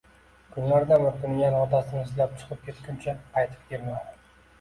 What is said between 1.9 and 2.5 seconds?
izlab